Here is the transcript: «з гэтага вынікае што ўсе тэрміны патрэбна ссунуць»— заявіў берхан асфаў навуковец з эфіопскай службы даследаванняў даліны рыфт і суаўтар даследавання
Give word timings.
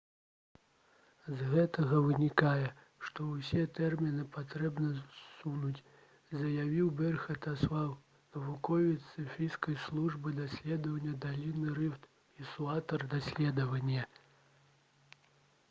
«з 1.39 1.47
гэтага 1.49 1.97
вынікае 2.05 2.67
што 3.09 3.25
ўсе 3.33 3.65
тэрміны 3.79 4.23
патрэбна 4.37 4.87
ссунуць»— 5.17 5.83
заявіў 6.43 6.89
берхан 7.01 7.37
асфаў 7.51 7.91
навуковец 8.37 8.97
з 9.11 9.25
эфіопскай 9.25 9.77
службы 9.85 10.35
даследаванняў 10.41 11.19
даліны 11.27 11.75
рыфт 11.81 12.09
і 12.39 12.49
суаўтар 12.55 13.05
даследавання 13.13 14.09